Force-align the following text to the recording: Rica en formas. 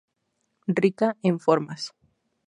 Rica 0.81 1.09
en 1.21 1.39
formas. 1.39 1.93